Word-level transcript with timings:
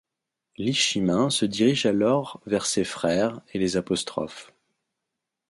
Li 0.57 0.73
Shimin 0.73 1.29
se 1.29 1.45
dirige 1.45 1.85
alors 1.85 2.41
vers 2.47 2.65
ses 2.65 2.83
frères 2.83 3.39
et 3.53 3.59
les 3.59 3.77
apostrophe. 3.77 4.51